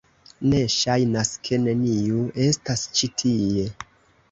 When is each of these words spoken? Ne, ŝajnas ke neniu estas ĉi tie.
Ne, 0.53 0.61
ŝajnas 0.75 1.31
ke 1.49 1.61
neniu 1.67 2.25
estas 2.49 2.89
ĉi 2.97 3.13
tie. 3.23 3.71